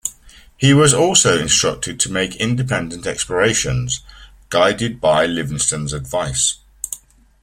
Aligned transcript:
He 0.57 0.73
was 0.73 0.95
also 0.95 1.37
instructed 1.39 1.99
to 1.99 2.11
make 2.11 2.35
independent 2.37 3.05
explorations, 3.05 4.01
guided 4.49 4.99
by 4.99 5.27
Livingstone's 5.27 5.93
advice. 5.93 6.57